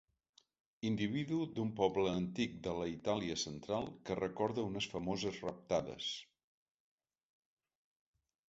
[0.89, 6.11] Individu d'un poble antic de la Itàlia central que recorda unes famoses raptades.